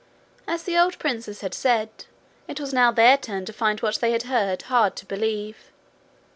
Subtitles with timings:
[0.47, 1.89] As the old princess had said,
[2.47, 5.69] it was now their turn to find what they heard hard to believe.